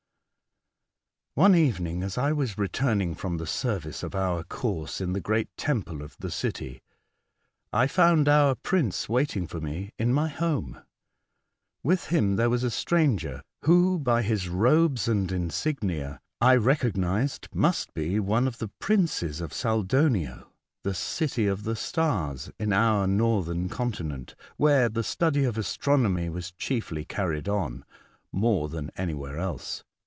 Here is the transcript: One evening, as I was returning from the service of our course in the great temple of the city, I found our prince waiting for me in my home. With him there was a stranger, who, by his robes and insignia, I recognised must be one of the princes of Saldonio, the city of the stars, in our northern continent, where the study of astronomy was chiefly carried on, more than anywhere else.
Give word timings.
One 1.33 1.55
evening, 1.55 2.03
as 2.03 2.17
I 2.17 2.33
was 2.33 2.57
returning 2.57 3.15
from 3.15 3.37
the 3.37 3.47
service 3.47 4.03
of 4.03 4.13
our 4.13 4.43
course 4.43 4.99
in 4.99 5.13
the 5.13 5.21
great 5.21 5.47
temple 5.55 6.01
of 6.01 6.17
the 6.19 6.29
city, 6.29 6.81
I 7.71 7.87
found 7.87 8.27
our 8.27 8.53
prince 8.55 9.07
waiting 9.07 9.47
for 9.47 9.61
me 9.61 9.93
in 9.97 10.13
my 10.13 10.27
home. 10.27 10.83
With 11.83 12.07
him 12.07 12.35
there 12.35 12.49
was 12.49 12.65
a 12.65 12.69
stranger, 12.69 13.43
who, 13.63 13.97
by 13.97 14.23
his 14.23 14.49
robes 14.49 15.07
and 15.07 15.31
insignia, 15.31 16.19
I 16.41 16.57
recognised 16.57 17.47
must 17.53 17.93
be 17.93 18.19
one 18.19 18.45
of 18.45 18.57
the 18.57 18.67
princes 18.67 19.39
of 19.39 19.53
Saldonio, 19.53 20.51
the 20.83 20.93
city 20.93 21.47
of 21.47 21.63
the 21.63 21.77
stars, 21.77 22.51
in 22.59 22.73
our 22.73 23.07
northern 23.07 23.69
continent, 23.69 24.35
where 24.57 24.89
the 24.89 25.01
study 25.01 25.45
of 25.45 25.57
astronomy 25.57 26.27
was 26.29 26.51
chiefly 26.51 27.05
carried 27.05 27.47
on, 27.47 27.85
more 28.33 28.67
than 28.67 28.91
anywhere 28.97 29.39
else. 29.39 29.85